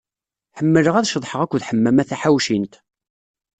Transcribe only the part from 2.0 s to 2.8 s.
Taḥawcint.